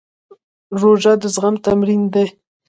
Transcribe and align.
روژه 0.79 1.13
د 1.21 1.23
زغم 1.33 1.55
تمرین 1.65 2.01
دی. 2.13 2.27